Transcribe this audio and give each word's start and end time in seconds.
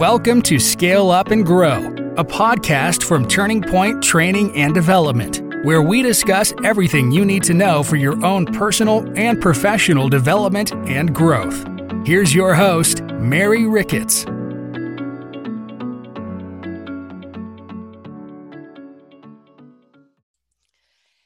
Welcome 0.00 0.40
to 0.44 0.58
Scale 0.58 1.10
Up 1.10 1.30
and 1.30 1.44
Grow, 1.44 1.88
a 2.16 2.24
podcast 2.24 3.02
from 3.02 3.28
Turning 3.28 3.60
Point 3.60 4.02
Training 4.02 4.56
and 4.56 4.72
Development, 4.72 5.42
where 5.62 5.82
we 5.82 6.00
discuss 6.00 6.54
everything 6.64 7.12
you 7.12 7.22
need 7.22 7.42
to 7.42 7.52
know 7.52 7.82
for 7.82 7.96
your 7.96 8.24
own 8.24 8.46
personal 8.46 9.06
and 9.14 9.38
professional 9.42 10.08
development 10.08 10.72
and 10.88 11.14
growth. 11.14 11.66
Here's 12.06 12.34
your 12.34 12.54
host, 12.54 13.02
Mary 13.02 13.66
Ricketts. 13.66 14.22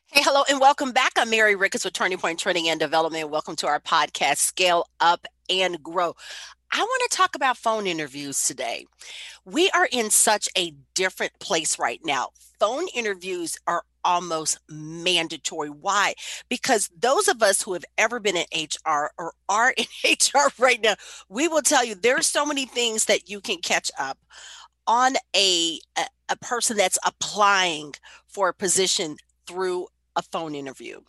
Hey, 0.08 0.22
hello, 0.24 0.42
and 0.50 0.58
welcome 0.60 0.90
back. 0.90 1.12
I'm 1.16 1.30
Mary 1.30 1.54
Ricketts 1.54 1.84
with 1.84 1.94
Turning 1.94 2.18
Point 2.18 2.40
Training 2.40 2.68
and 2.68 2.80
Development. 2.80 3.30
Welcome 3.30 3.54
to 3.54 3.68
our 3.68 3.78
podcast, 3.78 4.38
Scale 4.38 4.88
Up 4.98 5.28
and 5.48 5.80
Grow. 5.80 6.16
I 6.76 6.80
want 6.80 7.02
to 7.08 7.16
talk 7.16 7.36
about 7.36 7.56
phone 7.56 7.86
interviews 7.86 8.44
today. 8.44 8.86
We 9.44 9.70
are 9.70 9.88
in 9.92 10.10
such 10.10 10.48
a 10.58 10.74
different 10.94 11.38
place 11.38 11.78
right 11.78 12.00
now. 12.04 12.30
Phone 12.58 12.88
interviews 12.92 13.56
are 13.68 13.84
almost 14.04 14.58
mandatory. 14.68 15.68
Why? 15.68 16.14
Because 16.48 16.90
those 16.98 17.28
of 17.28 17.44
us 17.44 17.62
who 17.62 17.74
have 17.74 17.84
ever 17.96 18.18
been 18.18 18.36
in 18.36 18.46
HR 18.52 19.12
or 19.16 19.34
are 19.48 19.72
in 19.76 19.84
HR 20.10 20.50
right 20.58 20.80
now, 20.82 20.96
we 21.28 21.46
will 21.46 21.62
tell 21.62 21.84
you 21.84 21.94
there's 21.94 22.26
so 22.26 22.44
many 22.44 22.66
things 22.66 23.04
that 23.04 23.30
you 23.30 23.40
can 23.40 23.58
catch 23.58 23.92
up 23.96 24.18
on 24.88 25.14
a, 25.36 25.78
a, 25.96 26.06
a 26.30 26.36
person 26.38 26.76
that's 26.76 26.98
applying 27.06 27.94
for 28.26 28.48
a 28.48 28.54
position 28.54 29.16
through 29.46 29.86
a 30.16 30.22
phone 30.22 30.54
interview. 30.54 31.00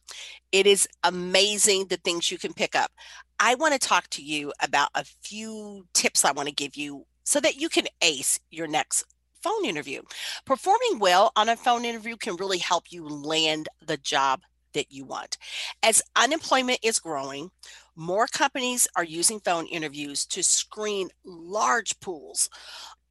It 0.51 0.67
is 0.67 0.87
amazing 1.03 1.87
the 1.87 1.97
things 1.97 2.31
you 2.31 2.37
can 2.37 2.53
pick 2.53 2.75
up. 2.75 2.91
I 3.39 3.55
want 3.55 3.73
to 3.73 3.79
talk 3.79 4.09
to 4.11 4.23
you 4.23 4.53
about 4.61 4.89
a 4.95 5.03
few 5.03 5.87
tips 5.93 6.23
I 6.23 6.31
want 6.31 6.47
to 6.49 6.55
give 6.55 6.75
you 6.75 7.05
so 7.23 7.39
that 7.39 7.55
you 7.55 7.69
can 7.69 7.85
ace 8.01 8.39
your 8.49 8.67
next 8.67 9.03
phone 9.41 9.65
interview. 9.65 10.01
Performing 10.45 10.99
well 10.99 11.31
on 11.35 11.49
a 11.49 11.55
phone 11.55 11.85
interview 11.85 12.15
can 12.17 12.35
really 12.37 12.57
help 12.57 12.91
you 12.91 13.07
land 13.07 13.69
the 13.85 13.97
job 13.97 14.41
that 14.73 14.91
you 14.91 15.05
want. 15.05 15.37
As 15.83 16.01
unemployment 16.15 16.79
is 16.83 16.99
growing, 16.99 17.49
more 17.95 18.27
companies 18.27 18.87
are 18.95 19.03
using 19.03 19.39
phone 19.39 19.67
interviews 19.67 20.25
to 20.27 20.43
screen 20.43 21.09
large 21.23 21.99
pools 21.99 22.49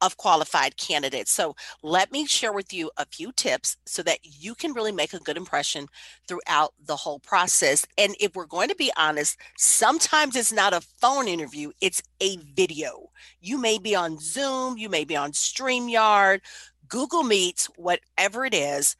of 0.01 0.17
qualified 0.17 0.77
candidates. 0.77 1.31
So, 1.31 1.55
let 1.81 2.11
me 2.11 2.25
share 2.25 2.53
with 2.53 2.73
you 2.73 2.91
a 2.97 3.05
few 3.05 3.31
tips 3.31 3.77
so 3.85 4.03
that 4.03 4.19
you 4.23 4.55
can 4.55 4.73
really 4.73 4.91
make 4.91 5.13
a 5.13 5.19
good 5.19 5.37
impression 5.37 5.87
throughout 6.27 6.73
the 6.85 6.95
whole 6.95 7.19
process. 7.19 7.85
And 7.97 8.15
if 8.19 8.35
we're 8.35 8.45
going 8.45 8.69
to 8.69 8.75
be 8.75 8.91
honest, 8.97 9.37
sometimes 9.57 10.35
it's 10.35 10.51
not 10.51 10.73
a 10.73 10.81
phone 10.81 11.27
interview, 11.27 11.71
it's 11.81 12.01
a 12.21 12.37
video. 12.55 13.09
You 13.41 13.57
may 13.57 13.77
be 13.77 13.95
on 13.95 14.19
Zoom, 14.19 14.77
you 14.77 14.89
may 14.89 15.05
be 15.05 15.15
on 15.15 15.31
StreamYard, 15.31 16.41
Google 16.87 17.23
Meets, 17.23 17.67
whatever 17.77 18.45
it 18.45 18.53
is. 18.53 18.95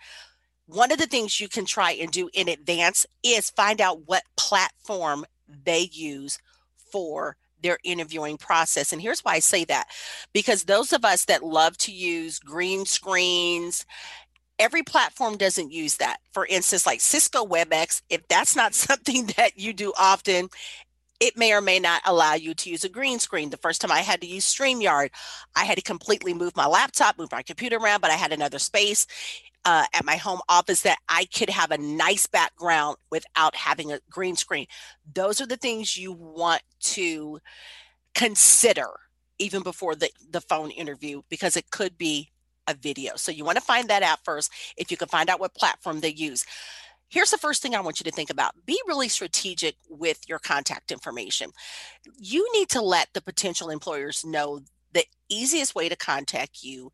One 0.68 0.92
of 0.92 0.98
the 0.98 1.08
things 1.08 1.40
you 1.40 1.48
can 1.48 1.66
try 1.66 1.92
and 1.92 2.12
do 2.12 2.30
in 2.34 2.50
advance 2.50 3.06
is 3.24 3.52
find 3.52 3.80
out 3.80 4.08
what 4.08 4.24
platform 4.36 5.26
they 5.48 5.90
use 5.92 6.40
for 6.92 7.38
their 7.66 7.80
interviewing 7.84 8.38
process. 8.38 8.94
And 8.94 9.02
here's 9.02 9.22
why 9.22 9.34
I 9.34 9.40
say 9.40 9.66
that 9.66 9.88
because 10.34 10.64
those 10.64 10.94
of 10.94 11.04
us 11.04 11.26
that 11.26 11.44
love 11.44 11.78
to 11.80 11.92
use 11.92 12.40
green 12.40 12.86
screens, 12.86 13.86
every 14.60 14.84
platform 14.84 15.36
doesn't 15.38 15.72
use 15.72 15.98
that. 15.98 16.18
For 16.32 16.46
instance, 16.46 16.86
like 16.86 17.02
Cisco 17.02 17.46
WebEx, 17.46 18.04
if 18.10 18.28
that's 18.28 18.56
not 18.56 18.74
something 18.88 19.28
that 19.38 19.58
you 19.58 19.74
do 19.74 19.92
often, 19.98 20.50
it 21.20 21.38
may 21.38 21.54
or 21.54 21.62
may 21.62 21.80
not 21.80 22.02
allow 22.06 22.34
you 22.34 22.54
to 22.54 22.70
use 22.70 22.84
a 22.84 22.90
green 22.90 23.20
screen. 23.20 23.50
The 23.50 23.58
first 23.58 23.82
time 23.82 23.92
I 23.92 24.02
had 24.02 24.22
to 24.22 24.28
use 24.28 24.54
StreamYard, 24.54 25.10
I 25.56 25.64
had 25.64 25.78
to 25.78 25.82
completely 25.82 26.34
move 26.34 26.56
my 26.56 26.68
laptop, 26.68 27.18
move 27.18 27.32
my 27.32 27.42
computer 27.42 27.78
around, 27.78 28.02
but 28.02 28.12
I 28.12 28.16
had 28.16 28.34
another 28.34 28.60
space 28.60 29.08
uh, 29.66 29.86
at 29.94 30.06
my 30.06 30.16
home 30.16 30.40
office 30.48 30.82
that 30.82 31.00
I 31.10 31.26
could 31.26 31.50
have 31.50 31.72
a 31.72 31.78
nice 31.78 32.28
background 32.28 32.98
without 33.10 33.56
having 33.56 33.92
a 33.92 34.00
green 34.10 34.36
screen. 34.36 34.68
Those 35.12 35.42
are 35.42 35.48
the 35.48 35.58
things 35.58 35.98
you 35.98 36.12
want 36.14 36.62
to 36.82 37.40
consider 38.14 38.88
even 39.40 39.64
before 39.64 39.96
the, 39.96 40.10
the 40.30 40.42
phone 40.42 40.72
interview 40.72 41.22
because 41.30 41.58
it 41.58 41.70
could 41.72 41.98
be 41.98 42.32
a 42.68 42.74
video. 42.74 43.14
So 43.16 43.32
you 43.32 43.44
want 43.44 43.58
to 43.58 43.64
find 43.64 43.90
that 43.90 44.04
out 44.04 44.20
first 44.24 44.52
if 44.78 44.92
you 44.92 44.98
can 44.98 45.08
find 45.08 45.30
out 45.30 45.40
what 45.40 45.54
platform 45.56 46.00
they 46.00 46.14
use. 46.14 46.46
Here's 47.10 47.32
the 47.32 47.38
first 47.38 47.62
thing 47.62 47.76
I 47.76 47.82
want 47.82 48.00
you 48.00 48.04
to 48.06 48.12
think 48.12 48.30
about 48.30 48.54
be 48.66 48.80
really 48.88 49.10
strategic 49.10 49.76
with 49.90 50.20
your 50.28 50.40
contact 50.40 50.92
information. 50.92 51.52
You 52.18 52.48
need 52.54 52.70
to 52.70 52.82
let 52.82 53.10
the 53.14 53.22
potential 53.22 53.70
employers 53.70 54.26
know 54.26 54.62
the 54.94 55.06
easiest 55.30 55.76
way 55.76 55.90
to 55.90 55.96
contact 55.96 56.64
you. 56.64 56.92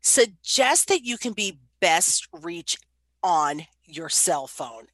Suggest 0.00 0.88
that 0.88 1.04
you 1.04 1.16
can 1.16 1.32
be 1.32 1.58
best 1.82 2.28
reach 2.32 2.78
on 3.22 3.66
your 3.84 4.08
cell 4.08 4.46
phone 4.46 4.86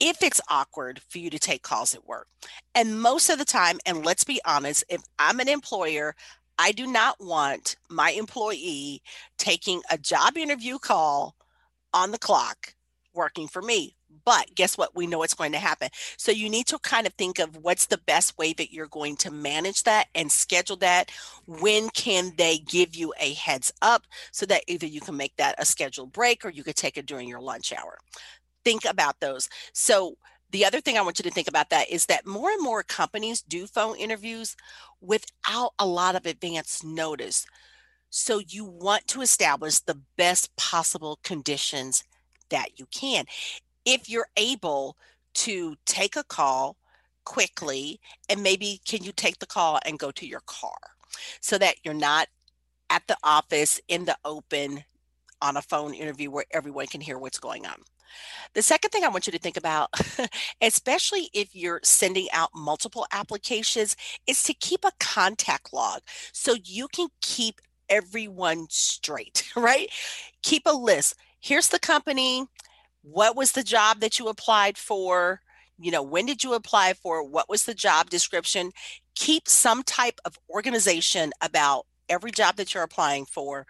if 0.00 0.22
it's 0.22 0.40
awkward 0.48 1.00
for 1.10 1.18
you 1.18 1.28
to 1.30 1.38
take 1.38 1.62
calls 1.62 1.94
at 1.94 2.06
work. 2.06 2.26
And 2.74 3.00
most 3.00 3.28
of 3.28 3.38
the 3.38 3.44
time, 3.44 3.78
and 3.84 4.04
let's 4.04 4.24
be 4.24 4.40
honest, 4.46 4.82
if 4.88 5.02
I'm 5.18 5.38
an 5.38 5.48
employer, 5.48 6.14
I 6.58 6.72
do 6.72 6.86
not 6.86 7.16
want 7.20 7.76
my 7.90 8.10
employee 8.12 9.02
taking 9.38 9.82
a 9.90 9.98
job 9.98 10.38
interview 10.38 10.78
call 10.78 11.36
on 11.92 12.10
the 12.10 12.18
clock 12.18 12.74
working 13.14 13.46
for 13.46 13.60
me. 13.60 13.94
But 14.24 14.54
guess 14.54 14.76
what? 14.76 14.94
We 14.94 15.06
know 15.06 15.22
it's 15.22 15.34
going 15.34 15.52
to 15.52 15.58
happen. 15.58 15.88
So 16.16 16.32
you 16.32 16.48
need 16.48 16.66
to 16.66 16.78
kind 16.78 17.06
of 17.06 17.14
think 17.14 17.38
of 17.38 17.56
what's 17.56 17.86
the 17.86 17.98
best 17.98 18.36
way 18.38 18.52
that 18.54 18.72
you're 18.72 18.86
going 18.86 19.16
to 19.18 19.30
manage 19.30 19.84
that 19.84 20.08
and 20.14 20.30
schedule 20.30 20.76
that. 20.76 21.10
When 21.46 21.88
can 21.90 22.32
they 22.36 22.58
give 22.58 22.94
you 22.94 23.14
a 23.20 23.34
heads 23.34 23.72
up 23.82 24.06
so 24.32 24.46
that 24.46 24.64
either 24.68 24.86
you 24.86 25.00
can 25.00 25.16
make 25.16 25.36
that 25.36 25.54
a 25.58 25.64
scheduled 25.64 26.12
break 26.12 26.44
or 26.44 26.50
you 26.50 26.64
could 26.64 26.76
take 26.76 26.96
it 26.96 27.06
during 27.06 27.28
your 27.28 27.40
lunch 27.40 27.72
hour? 27.72 27.98
Think 28.64 28.84
about 28.84 29.20
those. 29.20 29.48
So 29.72 30.16
the 30.50 30.64
other 30.64 30.80
thing 30.80 30.98
I 30.98 31.02
want 31.02 31.18
you 31.18 31.22
to 31.22 31.30
think 31.30 31.48
about 31.48 31.70
that 31.70 31.88
is 31.88 32.06
that 32.06 32.26
more 32.26 32.50
and 32.50 32.62
more 32.62 32.82
companies 32.82 33.42
do 33.42 33.66
phone 33.66 33.96
interviews 33.96 34.56
without 35.00 35.72
a 35.78 35.86
lot 35.86 36.16
of 36.16 36.26
advance 36.26 36.82
notice. 36.82 37.46
So 38.10 38.40
you 38.40 38.64
want 38.64 39.06
to 39.08 39.22
establish 39.22 39.78
the 39.78 40.00
best 40.16 40.54
possible 40.56 41.20
conditions 41.22 42.02
that 42.50 42.78
you 42.78 42.86
can 42.86 43.24
if 43.84 44.08
you're 44.08 44.28
able 44.36 44.96
to 45.32 45.76
take 45.86 46.16
a 46.16 46.24
call 46.24 46.76
quickly 47.24 48.00
and 48.28 48.42
maybe 48.42 48.80
can 48.86 49.04
you 49.04 49.12
take 49.12 49.38
the 49.38 49.46
call 49.46 49.78
and 49.84 49.98
go 49.98 50.10
to 50.10 50.26
your 50.26 50.42
car 50.46 50.78
so 51.40 51.58
that 51.58 51.76
you're 51.84 51.94
not 51.94 52.28
at 52.88 53.02
the 53.06 53.16
office 53.22 53.80
in 53.88 54.04
the 54.04 54.16
open 54.24 54.84
on 55.42 55.56
a 55.56 55.62
phone 55.62 55.94
interview 55.94 56.30
where 56.30 56.44
everyone 56.50 56.86
can 56.86 57.00
hear 57.00 57.18
what's 57.18 57.38
going 57.38 57.66
on. 57.66 57.76
The 58.54 58.62
second 58.62 58.90
thing 58.90 59.04
I 59.04 59.08
want 59.08 59.26
you 59.26 59.32
to 59.32 59.38
think 59.38 59.56
about, 59.56 59.90
especially 60.60 61.30
if 61.32 61.54
you're 61.54 61.80
sending 61.84 62.26
out 62.32 62.50
multiple 62.54 63.06
applications, 63.12 63.96
is 64.26 64.42
to 64.44 64.54
keep 64.54 64.84
a 64.84 64.92
contact 64.98 65.72
log 65.72 66.00
so 66.32 66.56
you 66.64 66.88
can 66.88 67.08
keep 67.22 67.60
everyone 67.88 68.66
straight, 68.68 69.48
right? 69.56 69.88
Keep 70.42 70.62
a 70.66 70.76
list. 70.76 71.14
Here's 71.40 71.68
the 71.68 71.78
company 71.78 72.46
what 73.02 73.36
was 73.36 73.52
the 73.52 73.62
job 73.62 74.00
that 74.00 74.18
you 74.18 74.28
applied 74.28 74.78
for? 74.78 75.40
You 75.78 75.90
know 75.90 76.02
when 76.02 76.26
did 76.26 76.44
you 76.44 76.54
apply 76.54 76.94
for? 76.94 77.26
What 77.26 77.48
was 77.48 77.64
the 77.64 77.74
job 77.74 78.10
description? 78.10 78.72
Keep 79.14 79.48
some 79.48 79.82
type 79.82 80.20
of 80.24 80.38
organization 80.48 81.32
about 81.40 81.86
every 82.08 82.30
job 82.30 82.56
that 82.56 82.74
you're 82.74 82.82
applying 82.82 83.24
for 83.24 83.66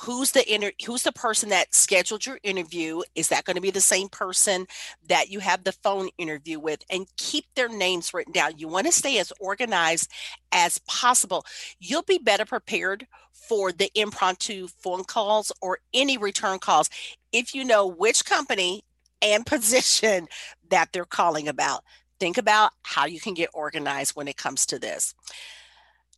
who's 0.00 0.32
the 0.32 0.52
inter- 0.52 0.72
who's 0.86 1.02
the 1.02 1.12
person 1.12 1.50
that 1.50 1.74
scheduled 1.74 2.26
your 2.26 2.38
interview? 2.42 3.02
Is 3.14 3.28
that 3.28 3.44
going 3.44 3.56
to 3.56 3.60
be 3.60 3.70
the 3.70 3.80
same 3.80 4.08
person 4.08 4.66
that 5.08 5.30
you 5.30 5.40
have 5.40 5.64
the 5.64 5.72
phone 5.72 6.08
interview 6.18 6.58
with? 6.58 6.82
And 6.90 7.06
keep 7.16 7.44
their 7.54 7.68
names 7.68 8.12
written 8.14 8.32
down. 8.32 8.58
You 8.58 8.68
want 8.68 8.86
to 8.86 8.92
stay 8.92 9.18
as 9.18 9.32
organized 9.40 10.10
as 10.50 10.78
possible. 10.78 11.44
You'll 11.78 12.02
be 12.02 12.18
better 12.18 12.44
prepared 12.44 13.06
for 13.32 13.72
the 13.72 13.90
impromptu 13.94 14.68
phone 14.68 15.04
calls 15.04 15.52
or 15.60 15.78
any 15.92 16.16
return 16.16 16.58
calls 16.58 16.88
if 17.32 17.54
you 17.54 17.64
know 17.64 17.86
which 17.86 18.24
company 18.24 18.84
and 19.20 19.46
position 19.46 20.28
that 20.70 20.92
they're 20.92 21.04
calling 21.04 21.48
about. 21.48 21.84
Think 22.20 22.38
about 22.38 22.70
how 22.82 23.06
you 23.06 23.20
can 23.20 23.34
get 23.34 23.50
organized 23.52 24.14
when 24.14 24.28
it 24.28 24.36
comes 24.36 24.64
to 24.66 24.78
this 24.78 25.14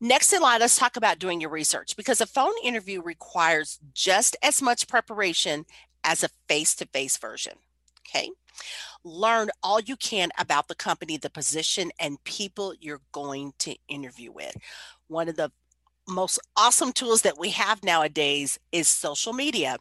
Next 0.00 0.32
in 0.32 0.42
line, 0.42 0.60
let's 0.60 0.76
talk 0.76 0.96
about 0.96 1.18
doing 1.18 1.40
your 1.40 1.50
research 1.50 1.96
because 1.96 2.20
a 2.20 2.26
phone 2.26 2.54
interview 2.62 3.00
requires 3.00 3.78
just 3.92 4.36
as 4.42 4.60
much 4.60 4.88
preparation 4.88 5.64
as 6.02 6.22
a 6.22 6.28
face 6.48 6.74
to 6.76 6.86
face 6.86 7.16
version. 7.16 7.54
Okay. 8.06 8.30
Learn 9.04 9.50
all 9.62 9.80
you 9.80 9.96
can 9.96 10.30
about 10.38 10.68
the 10.68 10.74
company, 10.74 11.16
the 11.16 11.30
position, 11.30 11.90
and 11.98 12.22
people 12.24 12.74
you're 12.80 13.00
going 13.12 13.52
to 13.58 13.76
interview 13.88 14.32
with. 14.32 14.56
One 15.08 15.28
of 15.28 15.36
the 15.36 15.52
most 16.08 16.38
awesome 16.56 16.92
tools 16.92 17.22
that 17.22 17.38
we 17.38 17.50
have 17.50 17.82
nowadays 17.82 18.58
is 18.72 18.88
social 18.88 19.32
media. 19.32 19.78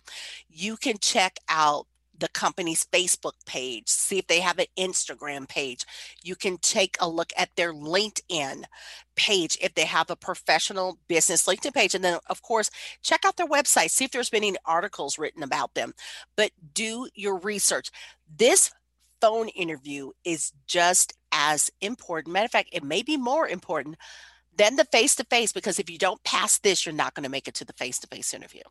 You 0.50 0.78
can 0.78 0.98
check 1.00 1.38
out 1.50 1.88
the 2.18 2.28
company's 2.30 2.86
Facebook 2.86 3.34
page, 3.46 3.88
see 3.88 4.20
if 4.20 4.28
they 4.28 4.40
have 4.40 4.60
an 4.60 4.68
Instagram 4.78 5.48
page. 5.48 5.86
You 6.24 6.36
can 6.36 6.58
take 6.58 6.96
a 7.00 7.10
look 7.10 7.34
at 7.38 7.50
their 7.56 7.74
LinkedIn 7.74 8.64
page 9.16 9.58
if 9.62 9.74
they 9.74 9.86
have 9.86 10.10
a 10.10 10.16
professional 10.16 10.98
business 11.08 11.48
LinkedIn 11.48 11.74
page. 11.74 11.96
And 11.96 12.04
then, 12.04 12.20
of 12.30 12.42
course, 12.42 12.70
check 13.02 13.26
out 13.26 13.38
their 13.38 13.48
website, 13.48 13.90
see 13.90 14.06
if 14.06 14.12
there's 14.12 14.30
been 14.30 14.44
any 14.44 14.58
articles 14.66 15.18
written 15.18 15.44
about 15.44 15.74
them. 15.74 15.94
But 16.36 16.52
do 16.74 17.08
your 17.16 17.38
research. 17.38 17.90
This 18.36 18.72
phone 19.22 19.50
interview 19.50 20.12
is 20.24 20.52
just 20.68 21.14
as 21.32 21.72
important. 21.82 22.34
Matter 22.34 22.46
of 22.46 22.52
fact, 22.52 22.70
it 22.72 22.84
may 22.84 23.02
be 23.02 23.18
more 23.18 23.48
important 23.48 23.98
than 24.56 24.76
the 24.76 24.86
face 24.86 25.16
to 25.16 25.24
face 25.26 25.52
because 25.52 25.80
if 25.80 25.90
you 25.90 25.98
don't 25.98 26.24
pass 26.24 26.60
this, 26.60 26.86
you're 26.86 26.94
not 26.94 27.14
going 27.14 27.24
to 27.24 27.30
make 27.30 27.48
it 27.48 27.56
to 27.56 27.66
the 27.66 27.74
face 27.74 28.00
to 28.00 28.08
face 28.08 28.34
interview. 28.34 28.62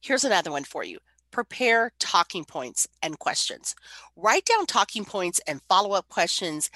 Here's 0.00 0.24
another 0.24 0.50
one 0.50 0.64
for 0.64 0.84
you 0.84 0.98
prepare 1.32 1.90
talking 1.98 2.44
points 2.44 2.86
and 3.02 3.18
questions. 3.18 3.74
Write 4.16 4.44
down 4.44 4.66
talking 4.66 5.04
points 5.04 5.40
and 5.46 5.60
follow 5.68 5.92
up 5.92 6.08
questions 6.08 6.70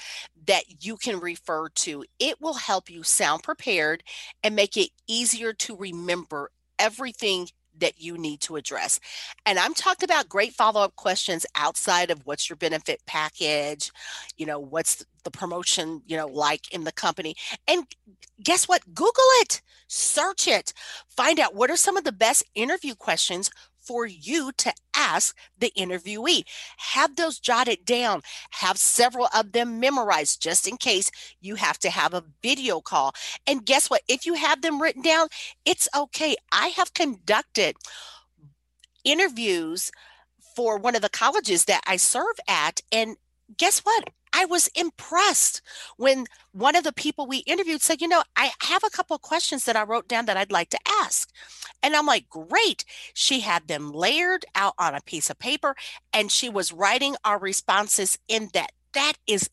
that 0.47 0.65
you 0.85 0.97
can 0.97 1.21
refer 1.21 1.69
to. 1.69 2.05
It 2.19 2.41
will 2.41 2.55
help 2.55 2.91
you 2.91 3.03
sound 3.03 3.43
prepared 3.43 4.03
and 4.43 4.57
make 4.57 4.77
it 4.77 4.91
easier 5.07 5.53
to 5.53 5.77
remember 5.77 6.51
everything 6.79 7.49
that 7.79 8.01
you 8.01 8.17
need 8.17 8.41
to 8.41 8.57
address. 8.57 8.99
And 9.45 9.59
I'm 9.59 9.75
talking 9.75 10.07
about 10.07 10.29
great 10.29 10.53
follow 10.53 10.81
up 10.81 10.97
questions 10.97 11.47
outside 11.55 12.11
of 12.11 12.25
what's 12.25 12.49
your 12.49 12.57
benefit 12.57 13.03
package, 13.07 13.91
you 14.37 14.47
know, 14.47 14.59
what's 14.59 15.05
the 15.25 15.31
promotion, 15.31 16.03
you 16.07 16.17
know, 16.17 16.27
like 16.27 16.73
in 16.73 16.85
the 16.85 16.93
company. 16.93 17.35
And 17.69 17.85
guess 18.43 18.67
what? 18.67 18.83
Google 18.95 19.25
it, 19.41 19.61
search 19.89 20.49
it, 20.49 20.73
find 21.09 21.39
out 21.39 21.55
what 21.55 21.71
are 21.71 21.77
some 21.77 21.97
of 21.97 22.05
the 22.05 22.13
best 22.13 22.45
interview 22.55 22.95
questions 22.95 23.51
for 23.87 24.07
you 24.07 24.53
to 24.59 24.73
ask 24.97 25.37
the 25.59 25.73
interviewee. 25.77 26.45
Have 26.79 27.17
those 27.17 27.39
jotted 27.39 27.85
down, 27.85 28.23
have 28.51 28.77
several 28.79 29.29
of 29.35 29.53
them 29.53 29.79
memorized 29.81 30.43
just 30.43 30.67
in 30.67 30.77
case 30.77 31.11
you 31.41 31.55
have 31.55 31.79
to 31.79 31.91
have 31.91 32.15
a 32.15 32.25
video 32.43 32.81
call. 32.81 33.15
And 33.47 33.65
guess 33.65 33.89
what? 33.89 34.03
If 34.09 34.27
you 34.27 34.35
have 34.35 34.63
them 34.63 34.83
written 34.83 35.03
down, 35.03 35.29
it's 35.65 35.89
okay. 35.97 36.37
I 36.53 36.69
have 36.69 36.95
conducted 36.95 37.77
interviews 39.05 39.93
for 40.57 40.79
one 40.79 40.97
of 40.97 41.03
the 41.03 41.09
colleges 41.09 41.67
that 41.67 41.83
I 41.87 41.97
serve 41.97 42.41
at, 42.49 42.81
and 42.91 43.17
guess 43.57 43.81
what? 43.81 44.11
I 44.37 44.45
was 44.45 44.69
impressed 44.75 45.63
when 45.97 46.27
one 46.53 46.77
of 46.77 46.85
the 46.85 46.93
people 46.93 47.27
we 47.27 47.39
interviewed 47.39 47.81
said, 47.81 48.03
You 48.03 48.09
know, 48.09 48.23
I 48.37 48.53
have 48.65 48.85
a 48.85 48.91
couple 48.91 49.17
of 49.17 49.23
questions 49.23 49.65
that 49.65 49.77
I 49.77 49.85
wrote 49.85 50.09
down 50.09 50.27
that 50.27 50.37
I'd 50.37 50.53
like 50.53 50.69
to 50.71 50.79
ask. 51.03 51.31
And 51.83 51.97
I'm 51.97 52.05
like, 52.05 52.29
Great. 52.29 52.85
She 53.15 53.41
had 53.41 53.67
them 53.67 53.93
layered 53.93 54.45
out 54.55 54.75
on 54.79 54.95
a 54.95 55.01
piece 55.01 55.31
of 55.31 55.39
paper 55.39 55.75
and 56.13 56.31
she 56.31 56.51
was 56.51 56.71
writing 56.71 57.17
our 57.25 57.39
responses 57.39 58.19
in 58.29 58.51
that. 58.53 58.73
That 58.93 59.15
is 59.27 59.49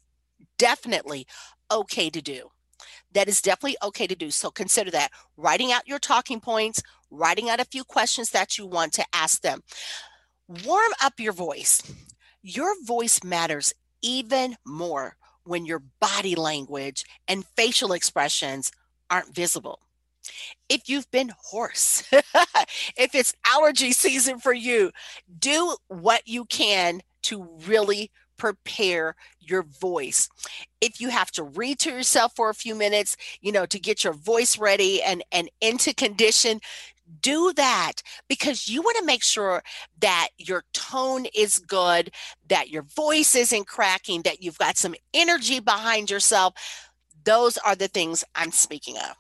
definitely 0.58 1.28
okay 1.72 2.10
to 2.10 2.22
do. 2.22 2.50
That 3.14 3.30
is 3.30 3.42
definitely 3.42 3.78
okay 3.84 4.08
to 4.08 4.16
do. 4.16 4.32
So 4.32 4.52
consider 4.52 4.92
that 4.92 5.12
writing 5.38 5.72
out 5.72 5.88
your 5.88 6.00
talking 6.00 6.42
points, 6.42 6.84
writing 7.10 7.50
out 7.50 7.62
a 7.62 7.66
few 7.66 7.86
questions 7.86 8.32
that 8.32 8.58
you 8.58 8.66
want 8.66 8.92
to 8.94 9.06
ask 9.14 9.42
them. 9.42 9.62
Warm 10.66 10.92
up 11.02 11.22
your 11.22 11.34
voice. 11.34 11.82
Your 12.42 12.74
voice 12.84 13.24
matters 13.24 13.74
even 14.04 14.56
more 14.66 15.16
when 15.46 15.66
your 15.66 15.82
body 16.00 16.36
language 16.36 17.04
and 17.28 17.46
facial 17.58 17.94
expressions 17.94 18.72
aren't 19.10 19.34
visible. 19.34 19.80
If 20.70 20.88
you've 20.88 21.10
been 21.12 21.32
hoarse, 21.38 22.04
if 22.12 23.14
it's 23.16 23.36
allergy 23.46 23.92
season 23.92 24.40
for 24.40 24.54
you, 24.54 24.92
do 25.40 25.76
what 25.88 26.28
you 26.28 26.46
can 26.46 27.02
to 27.24 27.48
really 27.66 28.12
prepare 28.38 29.16
your 29.40 29.64
voice. 29.64 30.30
If 30.82 31.00
you 31.00 31.10
have 31.10 31.32
to 31.32 31.44
read 31.44 31.80
to 31.80 31.90
yourself 31.92 32.36
for 32.36 32.50
a 32.50 32.56
few 32.56 32.76
minutes, 32.76 33.16
you 33.42 33.52
know, 33.52 33.66
to 33.66 33.80
get 33.80 34.04
your 34.04 34.14
voice 34.14 34.58
ready 34.58 35.02
and 35.02 35.24
and 35.32 35.50
into 35.62 35.94
condition, 35.94 36.60
do 37.22 37.54
that 37.54 37.94
because 38.28 38.68
you 38.68 38.82
want 38.82 38.98
to 38.98 39.06
make 39.06 39.24
sure 39.24 39.64
that 40.00 40.30
your 40.38 40.64
tone 40.74 41.26
is 41.34 41.60
good, 41.60 42.12
that 42.48 42.70
your 42.70 42.84
voice 42.84 43.36
isn't 43.36 43.68
cracking, 43.68 44.22
that 44.24 44.42
you've 44.42 44.58
got 44.58 44.78
some 44.78 44.96
energy 45.14 45.60
behind 45.60 46.10
yourself. 46.10 46.54
Those 47.24 47.58
are 47.58 47.76
the 47.76 47.88
things 47.88 48.24
I'm 48.36 48.52
speaking 48.52 48.98
of. 48.98 49.16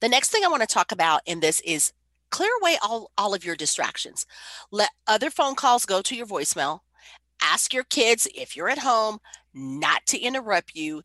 The 0.00 0.08
next 0.08 0.30
thing 0.30 0.44
I 0.44 0.48
want 0.48 0.62
to 0.62 0.66
talk 0.66 0.92
about 0.92 1.22
in 1.26 1.40
this 1.40 1.60
is 1.60 1.92
clear 2.30 2.50
away 2.60 2.78
all, 2.82 3.10
all 3.18 3.34
of 3.34 3.44
your 3.44 3.56
distractions. 3.56 4.26
Let 4.70 4.90
other 5.06 5.30
phone 5.30 5.54
calls 5.54 5.86
go 5.86 6.02
to 6.02 6.16
your 6.16 6.26
voicemail. 6.26 6.80
Ask 7.42 7.74
your 7.74 7.84
kids 7.84 8.28
if 8.34 8.56
you're 8.56 8.70
at 8.70 8.78
home 8.78 9.18
not 9.52 10.06
to 10.06 10.18
interrupt 10.18 10.74
you. 10.74 11.02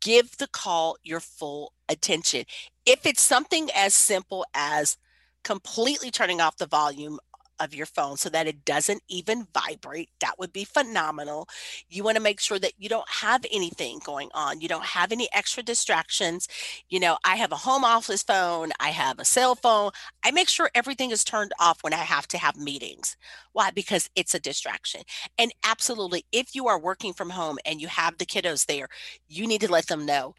Give 0.00 0.36
the 0.36 0.48
call 0.48 0.96
your 1.02 1.20
full 1.20 1.72
attention 1.88 2.44
if 2.84 3.04
it's 3.04 3.22
something 3.22 3.68
as 3.74 3.94
simple 3.94 4.46
as 4.54 4.96
completely 5.42 6.10
turning 6.10 6.40
off 6.40 6.56
the 6.56 6.66
volume 6.66 7.18
of 7.58 7.74
your 7.74 7.86
phone 7.86 8.16
so 8.16 8.28
that 8.28 8.46
it 8.46 8.64
doesn't 8.64 9.02
even 9.08 9.46
vibrate. 9.54 10.10
That 10.20 10.38
would 10.38 10.52
be 10.52 10.64
phenomenal. 10.64 11.48
You 11.88 12.04
want 12.04 12.16
to 12.16 12.22
make 12.22 12.40
sure 12.40 12.58
that 12.58 12.72
you 12.78 12.88
don't 12.88 13.08
have 13.08 13.44
anything 13.50 14.00
going 14.04 14.28
on. 14.34 14.60
You 14.60 14.68
don't 14.68 14.84
have 14.84 15.12
any 15.12 15.28
extra 15.32 15.62
distractions. 15.62 16.48
You 16.88 17.00
know, 17.00 17.16
I 17.24 17.36
have 17.36 17.52
a 17.52 17.56
home 17.56 17.84
office 17.84 18.22
phone, 18.22 18.72
I 18.80 18.90
have 18.90 19.18
a 19.18 19.24
cell 19.24 19.54
phone. 19.54 19.90
I 20.24 20.30
make 20.30 20.48
sure 20.48 20.70
everything 20.74 21.10
is 21.10 21.24
turned 21.24 21.52
off 21.60 21.82
when 21.82 21.94
I 21.94 21.98
have 21.98 22.28
to 22.28 22.38
have 22.38 22.56
meetings. 22.56 23.16
Why? 23.52 23.70
Because 23.70 24.10
it's 24.14 24.34
a 24.34 24.40
distraction. 24.40 25.02
And 25.38 25.52
absolutely, 25.64 26.24
if 26.32 26.54
you 26.54 26.66
are 26.68 26.78
working 26.78 27.12
from 27.12 27.30
home 27.30 27.58
and 27.64 27.80
you 27.80 27.88
have 27.88 28.18
the 28.18 28.26
kiddos 28.26 28.66
there, 28.66 28.88
you 29.28 29.46
need 29.46 29.60
to 29.62 29.70
let 29.70 29.86
them 29.86 30.04
know 30.04 30.34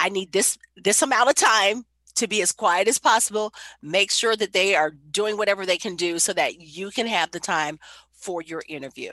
I 0.00 0.08
need 0.08 0.32
this 0.32 0.56
this 0.76 1.02
amount 1.02 1.28
of 1.28 1.34
time 1.34 1.84
to 2.14 2.26
be 2.26 2.42
as 2.42 2.52
quiet 2.52 2.88
as 2.88 2.98
possible. 2.98 3.52
Make 3.82 4.10
sure 4.10 4.34
that 4.34 4.52
they 4.52 4.74
are 4.74 4.90
doing 4.90 5.36
whatever 5.36 5.66
they 5.66 5.76
can 5.76 5.94
do 5.94 6.18
so 6.18 6.32
that 6.32 6.58
you 6.58 6.90
can 6.90 7.06
have 7.06 7.30
the 7.30 7.40
time 7.40 7.78
for 8.12 8.42
your 8.42 8.62
interview. 8.68 9.12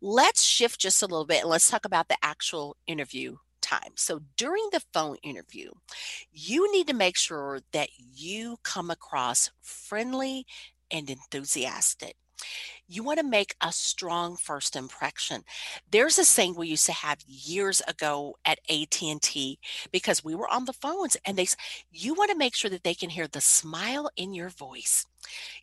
Let's 0.00 0.42
shift 0.42 0.80
just 0.80 1.02
a 1.02 1.06
little 1.06 1.26
bit 1.26 1.42
and 1.42 1.50
let's 1.50 1.70
talk 1.70 1.84
about 1.84 2.08
the 2.08 2.16
actual 2.22 2.76
interview 2.86 3.36
time. 3.60 3.92
So 3.94 4.20
during 4.36 4.68
the 4.72 4.82
phone 4.92 5.16
interview, 5.22 5.70
you 6.32 6.70
need 6.72 6.88
to 6.88 6.94
make 6.94 7.16
sure 7.16 7.60
that 7.72 7.90
you 7.96 8.56
come 8.62 8.90
across 8.90 9.50
friendly 9.62 10.46
and 10.90 11.08
enthusiastic 11.08 12.16
you 12.88 13.02
want 13.02 13.18
to 13.20 13.26
make 13.26 13.54
a 13.60 13.72
strong 13.72 14.36
first 14.36 14.76
impression. 14.76 15.42
There's 15.90 16.18
a 16.18 16.24
saying 16.24 16.54
we 16.56 16.68
used 16.68 16.86
to 16.86 16.92
have 16.92 17.18
years 17.26 17.82
ago 17.86 18.36
at 18.44 18.58
AT&T 18.68 19.58
because 19.92 20.24
we 20.24 20.34
were 20.34 20.48
on 20.48 20.64
the 20.64 20.72
phones 20.72 21.16
and 21.24 21.36
they 21.36 21.46
you 21.92 22.14
want 22.14 22.30
to 22.30 22.36
make 22.36 22.54
sure 22.54 22.70
that 22.70 22.84
they 22.84 22.94
can 22.94 23.10
hear 23.10 23.28
the 23.28 23.40
smile 23.40 24.10
in 24.16 24.34
your 24.34 24.48
voice 24.48 25.06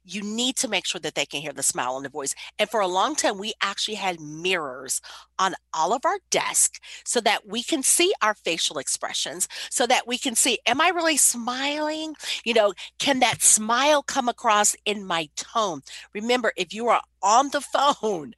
you 0.03 0.21
need 0.21 0.55
to 0.57 0.67
make 0.67 0.85
sure 0.85 1.01
that 1.01 1.15
they 1.15 1.25
can 1.25 1.41
hear 1.41 1.53
the 1.53 1.63
smile 1.63 1.97
in 1.97 2.03
the 2.03 2.09
voice. 2.09 2.33
And 2.57 2.69
for 2.69 2.79
a 2.79 2.87
long 2.87 3.15
time, 3.15 3.37
we 3.37 3.53
actually 3.61 3.95
had 3.95 4.19
mirrors 4.19 5.01
on 5.39 5.55
all 5.73 5.93
of 5.93 6.05
our 6.05 6.17
desks 6.29 6.79
so 7.05 7.19
that 7.21 7.47
we 7.47 7.63
can 7.63 7.83
see 7.83 8.13
our 8.21 8.33
facial 8.33 8.77
expressions, 8.77 9.47
so 9.69 9.85
that 9.87 10.07
we 10.07 10.17
can 10.17 10.35
see, 10.35 10.59
am 10.65 10.81
I 10.81 10.89
really 10.89 11.17
smiling? 11.17 12.15
You 12.43 12.53
know, 12.53 12.73
can 12.99 13.19
that 13.19 13.41
smile 13.41 14.03
come 14.03 14.29
across 14.29 14.75
in 14.85 15.05
my 15.05 15.29
tone? 15.35 15.81
Remember, 16.13 16.53
if 16.55 16.73
you 16.73 16.87
are 16.87 17.01
on 17.21 17.49
the 17.49 17.61
phone, 17.61 18.33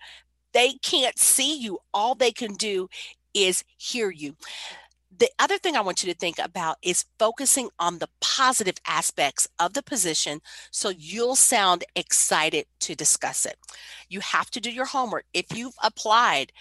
they 0.54 0.74
can't 0.82 1.20
see 1.20 1.58
you. 1.58 1.80
All 1.94 2.16
they 2.16 2.32
can 2.32 2.54
do 2.56 2.90
is 3.34 3.64
hear 3.78 4.10
you 4.10 4.36
the 5.20 5.30
other 5.38 5.58
thing 5.58 5.76
I 5.76 5.82
want 5.82 6.04
you 6.04 6.12
to 6.12 6.18
think 6.18 6.40
about 6.40 6.78
is 6.82 7.06
focusing 7.20 7.70
on 7.78 8.00
the 8.00 8.08
positive 8.22 8.76
aspects 8.88 9.48
of 9.60 9.74
the 9.74 9.84
position 9.84 10.42
so 10.72 10.90
you'll 10.90 11.36
sound 11.36 11.84
excited 11.96 12.66
to 12.82 12.96
discuss 12.96 13.46
it. 13.46 13.58
You 14.10 14.22
have 14.22 14.50
to 14.52 14.62
do 14.62 14.72
your 14.72 14.86
homework. 14.86 15.26
If 15.34 15.56
you've 15.56 15.76
applied, 15.84 16.52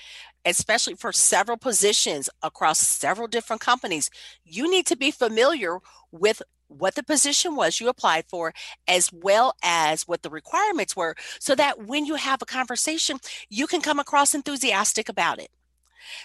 especially 0.44 0.94
for 0.94 1.12
several 1.12 1.56
positions 1.56 2.28
across 2.42 2.80
several 2.80 3.28
different 3.28 3.62
companies, 3.62 4.10
you 4.44 4.70
need 4.70 4.86
to 4.86 4.96
be 4.96 5.10
familiar 5.10 5.78
with 6.10 6.42
what 6.68 6.96
the 6.96 7.02
position 7.02 7.56
was 7.56 7.80
you 7.80 7.88
applied 7.88 8.24
for, 8.28 8.52
as 8.86 9.10
well 9.12 9.54
as 9.62 10.02
what 10.06 10.22
the 10.22 10.30
requirements 10.30 10.94
were, 10.94 11.14
so 11.40 11.54
that 11.54 11.86
when 11.86 12.04
you 12.04 12.16
have 12.16 12.42
a 12.42 12.46
conversation, 12.46 13.18
you 13.48 13.66
can 13.66 13.80
come 13.80 13.98
across 13.98 14.34
enthusiastic 14.34 15.08
about 15.08 15.38
it. 15.38 15.48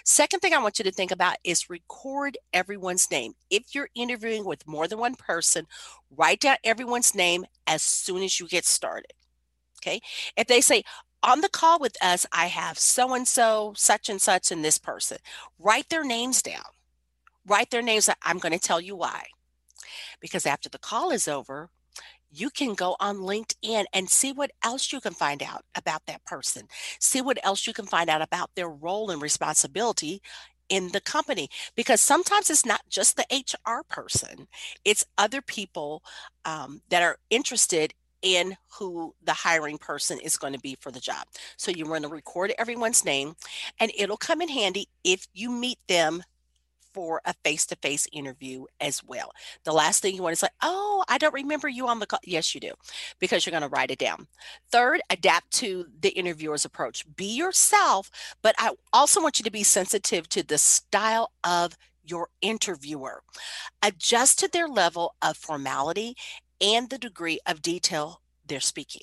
Second 0.04 0.40
thing 0.40 0.54
I 0.54 0.62
want 0.62 0.78
you 0.78 0.84
to 0.84 0.92
think 0.92 1.10
about 1.10 1.36
is 1.44 1.70
record 1.70 2.36
everyone's 2.52 3.10
name. 3.10 3.34
If 3.50 3.74
you're 3.74 3.90
interviewing 3.94 4.44
with 4.44 4.66
more 4.66 4.88
than 4.88 4.98
one 4.98 5.14
person, 5.14 5.66
write 6.10 6.40
down 6.40 6.56
everyone's 6.64 7.14
name 7.14 7.44
as 7.66 7.82
soon 7.82 8.22
as 8.22 8.38
you 8.38 8.48
get 8.48 8.64
started. 8.64 9.12
Okay. 9.80 10.00
If 10.36 10.46
they 10.46 10.60
say, 10.60 10.84
on 11.22 11.40
the 11.40 11.48
call 11.48 11.78
with 11.78 11.96
us, 12.02 12.26
I 12.32 12.46
have 12.46 12.78
so 12.78 13.14
and 13.14 13.26
so, 13.26 13.72
such 13.76 14.08
and 14.08 14.20
such, 14.20 14.50
and 14.50 14.64
this 14.64 14.78
person, 14.78 15.18
write 15.58 15.88
their 15.88 16.04
names 16.04 16.42
down. 16.42 16.64
Write 17.46 17.70
their 17.70 17.82
names. 17.82 18.08
I'm 18.22 18.38
going 18.38 18.52
to 18.52 18.58
tell 18.58 18.80
you 18.80 18.94
why. 18.96 19.26
Because 20.20 20.46
after 20.46 20.68
the 20.68 20.78
call 20.78 21.10
is 21.10 21.28
over, 21.28 21.70
you 22.34 22.50
can 22.50 22.74
go 22.74 22.96
on 23.00 23.18
LinkedIn 23.18 23.84
and 23.92 24.08
see 24.08 24.32
what 24.32 24.50
else 24.62 24.92
you 24.92 25.00
can 25.00 25.14
find 25.14 25.42
out 25.42 25.64
about 25.74 26.02
that 26.06 26.24
person. 26.24 26.62
See 27.00 27.20
what 27.20 27.38
else 27.44 27.66
you 27.66 27.72
can 27.72 27.86
find 27.86 28.10
out 28.10 28.22
about 28.22 28.50
their 28.54 28.68
role 28.68 29.10
and 29.10 29.22
responsibility 29.22 30.20
in 30.68 30.88
the 30.92 31.00
company 31.00 31.48
because 31.76 32.00
sometimes 32.00 32.50
it's 32.50 32.66
not 32.66 32.80
just 32.88 33.16
the 33.16 33.26
HR 33.30 33.82
person, 33.88 34.48
it's 34.84 35.04
other 35.18 35.42
people 35.42 36.02
um, 36.44 36.80
that 36.88 37.02
are 37.02 37.18
interested 37.30 37.92
in 38.22 38.56
who 38.78 39.14
the 39.22 39.32
hiring 39.32 39.76
person 39.76 40.18
is 40.18 40.38
going 40.38 40.54
to 40.54 40.58
be 40.58 40.76
for 40.80 40.90
the 40.90 41.00
job. 41.00 41.26
So 41.58 41.70
you 41.70 41.84
want 41.84 42.04
to 42.04 42.08
record 42.08 42.54
everyone's 42.58 43.04
name 43.04 43.34
and 43.78 43.92
it'll 43.96 44.16
come 44.16 44.40
in 44.40 44.48
handy 44.48 44.88
if 45.04 45.26
you 45.34 45.50
meet 45.50 45.78
them 45.88 46.22
for 46.94 47.20
a 47.24 47.34
face-to-face 47.44 48.06
interview 48.12 48.64
as 48.80 49.02
well. 49.04 49.32
The 49.64 49.72
last 49.72 50.00
thing 50.00 50.14
you 50.14 50.22
want 50.22 50.32
to 50.32 50.38
say, 50.38 50.48
"Oh, 50.62 51.04
I 51.08 51.18
don't 51.18 51.34
remember 51.34 51.68
you 51.68 51.88
on 51.88 51.98
the 51.98 52.06
call." 52.06 52.20
Yes, 52.24 52.54
you 52.54 52.60
do, 52.60 52.72
because 53.18 53.44
you're 53.44 53.50
going 53.50 53.68
to 53.68 53.68
write 53.68 53.90
it 53.90 53.98
down. 53.98 54.28
Third, 54.70 55.02
adapt 55.10 55.50
to 55.58 55.86
the 56.00 56.10
interviewer's 56.10 56.64
approach. 56.64 57.04
Be 57.16 57.26
yourself, 57.26 58.10
but 58.40 58.54
I 58.58 58.70
also 58.92 59.20
want 59.20 59.38
you 59.38 59.44
to 59.44 59.50
be 59.50 59.64
sensitive 59.64 60.28
to 60.30 60.42
the 60.42 60.58
style 60.58 61.32
of 61.42 61.76
your 62.04 62.28
interviewer. 62.40 63.22
Adjust 63.82 64.38
to 64.38 64.48
their 64.48 64.68
level 64.68 65.14
of 65.20 65.36
formality 65.36 66.16
and 66.60 66.90
the 66.90 66.98
degree 66.98 67.40
of 67.46 67.62
detail 67.62 68.20
they're 68.46 68.60
speaking. 68.60 69.02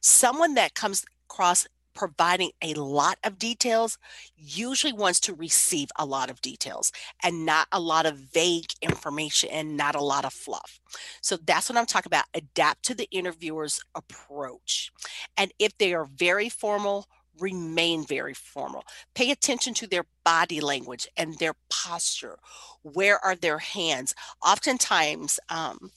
Someone 0.00 0.54
that 0.54 0.74
comes 0.74 1.04
across 1.28 1.66
providing 1.96 2.52
a 2.62 2.74
lot 2.74 3.18
of 3.24 3.38
details 3.38 3.98
usually 4.36 4.92
wants 4.92 5.20
to 5.20 5.34
receive 5.34 5.88
a 5.98 6.06
lot 6.06 6.30
of 6.30 6.40
details 6.40 6.92
and 7.22 7.44
not 7.44 7.66
a 7.72 7.80
lot 7.80 8.06
of 8.06 8.16
vague 8.16 8.70
information 8.82 9.50
and 9.50 9.76
not 9.76 9.94
a 9.94 10.02
lot 10.02 10.24
of 10.24 10.32
fluff. 10.32 10.80
So 11.20 11.36
that's 11.36 11.68
what 11.68 11.78
I'm 11.78 11.86
talking 11.86 12.10
about. 12.10 12.26
Adapt 12.34 12.84
to 12.84 12.94
the 12.94 13.08
interviewer's 13.10 13.80
approach. 13.94 14.92
And 15.36 15.52
if 15.58 15.76
they 15.78 15.94
are 15.94 16.04
very 16.04 16.48
formal, 16.48 17.06
remain 17.38 18.04
very 18.04 18.34
formal. 18.34 18.84
Pay 19.14 19.30
attention 19.30 19.74
to 19.74 19.86
their 19.86 20.04
body 20.24 20.60
language 20.60 21.08
and 21.16 21.38
their 21.38 21.54
posture. 21.70 22.38
Where 22.82 23.22
are 23.24 23.36
their 23.36 23.58
hands? 23.58 24.14
Oftentimes, 24.44 25.38
um, 25.48 25.90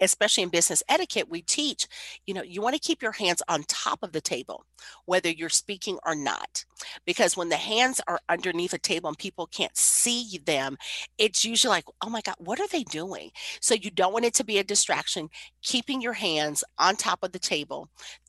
especially 0.00 0.42
in 0.42 0.48
business 0.48 0.82
etiquette, 0.88 1.28
we 1.28 1.42
teach, 1.42 1.86
you 2.26 2.34
know, 2.34 2.42
you 2.42 2.60
want 2.60 2.74
to 2.74 2.80
keep 2.80 3.02
your 3.02 3.12
hands 3.12 3.42
on 3.48 3.62
top 3.64 4.02
of 4.02 4.12
the 4.12 4.20
table, 4.20 4.64
whether 5.06 5.30
you're 5.30 5.48
speaking 5.48 5.98
or 6.04 6.14
not. 6.14 6.64
Because 7.06 7.36
when 7.36 7.48
the 7.48 7.56
hands 7.56 8.00
are 8.06 8.20
underneath 8.28 8.72
a 8.72 8.78
table 8.78 9.08
and 9.08 9.18
people 9.18 9.46
can't 9.46 9.76
see 9.76 10.40
them, 10.44 10.76
it's 11.18 11.44
usually 11.44 11.70
like, 11.70 11.84
oh 12.02 12.10
my 12.10 12.20
God, 12.20 12.36
what 12.38 12.60
are 12.60 12.68
they 12.68 12.84
doing? 12.84 13.30
So 13.60 13.74
you 13.74 13.90
don't 13.90 14.12
want 14.12 14.24
it 14.24 14.34
to 14.34 14.44
be 14.44 14.58
a 14.58 14.64
distraction. 14.64 15.28
Keeping 15.62 16.00
your 16.00 16.12
hands 16.14 16.64
on 16.78 16.96
top 16.96 17.20
of 17.22 17.32
the 17.32 17.38
table 17.38 17.88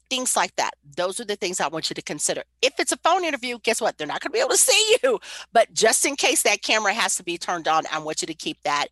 things 0.09 0.35
like 0.35 0.55
that. 0.55 0.71
Those 0.95 1.19
are 1.19 1.25
the 1.25 1.35
things 1.35 1.59
I 1.59 1.67
want 1.67 1.89
you 1.89 1.93
to 1.93 2.01
consider. 2.01 2.43
If 2.61 2.73
it's 2.79 2.91
a 2.91 2.97
phone 2.97 3.23
interview, 3.23 3.59
guess 3.63 3.81
what? 3.81 3.97
They're 3.97 4.07
not 4.07 4.21
going 4.21 4.31
to 4.31 4.33
be 4.33 4.39
able 4.39 4.49
to 4.49 4.57
see 4.57 4.97
you. 5.03 5.19
But 5.53 5.73
just 5.73 6.05
in 6.05 6.15
case 6.15 6.43
that 6.43 6.61
camera 6.61 6.93
has 6.93 7.15
to 7.17 7.23
be 7.23 7.37
turned 7.37 7.67
on, 7.67 7.83
I 7.91 7.99
want 7.99 8.21
you 8.21 8.27
to 8.27 8.33
keep 8.33 8.61
that 8.63 8.87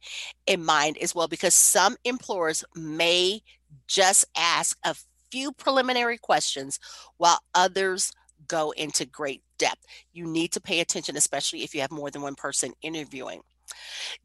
in 0.46 0.64
mind 0.64 0.98
as 0.98 1.16
well, 1.16 1.28
because 1.28 1.54
some 1.54 1.98
employers 2.04 2.64
may 2.76 3.42
just 3.88 4.26
ask 4.36 4.78
a 4.84 4.96
few 5.32 5.52
preliminary 5.52 6.18
questions 6.18 6.80
while 7.18 7.40
others 7.54 8.12
go 8.48 8.72
into 8.72 9.06
great 9.06 9.42
depth. 9.58 9.84
You 10.14 10.26
need 10.26 10.52
to 10.54 10.62
pay 10.62 10.80
attention, 10.80 11.18
especially 11.18 11.64
if 11.64 11.74
you 11.76 11.82
have 11.82 11.92
more 11.92 12.10
than 12.12 12.22
one 12.22 12.36
person 12.36 12.74
interviewing. 12.82 13.42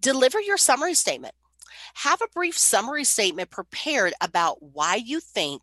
Deliver 0.00 0.40
your 0.40 0.58
summary 0.58 0.94
statement. 0.94 1.34
Have 1.94 2.20
a 2.22 2.28
brief 2.34 2.56
summary 2.56 3.04
statement 3.04 3.50
prepared 3.50 4.12
about 4.20 4.62
why 4.62 4.96
you 4.96 5.20
think 5.20 5.62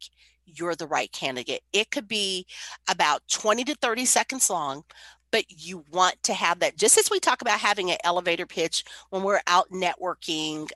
you're 0.57 0.75
the 0.75 0.87
right 0.87 1.11
candidate. 1.11 1.61
It 1.73 1.91
could 1.91 2.07
be 2.07 2.45
about 2.89 3.21
20 3.29 3.63
to 3.65 3.75
30 3.75 4.05
seconds 4.05 4.49
long, 4.49 4.83
but 5.31 5.45
you 5.49 5.83
want 5.91 6.21
to 6.23 6.33
have 6.33 6.59
that. 6.59 6.77
Just 6.77 6.97
as 6.97 7.09
we 7.09 7.19
talk 7.19 7.41
about 7.41 7.59
having 7.59 7.91
an 7.91 7.97
elevator 8.03 8.45
pitch 8.45 8.83
when 9.09 9.23
we're 9.23 9.41
out 9.47 9.69
networking, 9.71 10.69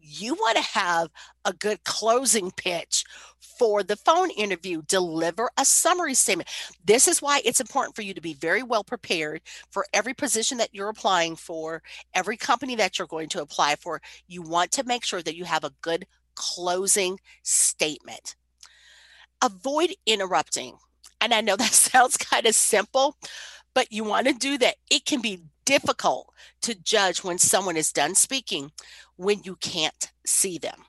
you 0.00 0.34
want 0.34 0.56
to 0.56 0.62
have 0.62 1.08
a 1.44 1.52
good 1.52 1.82
closing 1.84 2.50
pitch 2.50 3.04
for 3.38 3.82
the 3.82 3.96
phone 3.96 4.30
interview. 4.30 4.82
Deliver 4.82 5.50
a 5.56 5.64
summary 5.64 6.14
statement. 6.14 6.48
This 6.84 7.08
is 7.08 7.22
why 7.22 7.40
it's 7.44 7.60
important 7.60 7.96
for 7.96 8.02
you 8.02 8.14
to 8.14 8.20
be 8.20 8.34
very 8.34 8.62
well 8.62 8.84
prepared 8.84 9.40
for 9.70 9.86
every 9.92 10.14
position 10.14 10.58
that 10.58 10.74
you're 10.74 10.88
applying 10.88 11.36
for, 11.36 11.82
every 12.14 12.36
company 12.36 12.76
that 12.76 12.98
you're 12.98 13.08
going 13.08 13.28
to 13.30 13.42
apply 13.42 13.76
for. 13.76 14.00
You 14.26 14.42
want 14.42 14.72
to 14.72 14.84
make 14.84 15.04
sure 15.04 15.22
that 15.22 15.36
you 15.36 15.44
have 15.44 15.64
a 15.64 15.72
good 15.80 16.06
closing 16.34 17.18
statement 17.42 18.36
avoid 19.44 19.90
interrupting. 20.06 20.78
And 21.20 21.32
I 21.34 21.40
know 21.40 21.56
that 21.58 21.72
sounds 21.72 22.16
kind 22.16 22.46
of 22.46 22.54
simple, 22.54 23.16
but 23.74 23.92
you 23.92 24.04
want 24.04 24.26
to 24.26 24.32
do 24.32 24.58
that. 24.58 24.76
It 24.90 25.04
can 25.04 25.20
be 25.20 25.40
difficult 25.64 26.32
to 26.62 26.74
judge 26.74 27.24
when 27.24 27.38
someone 27.38 27.76
is 27.76 27.92
done 27.92 28.14
speaking 28.14 28.72
when 29.16 29.42
you 29.44 29.56
can't 29.56 30.10
see 30.26 30.58
them. 30.58 30.84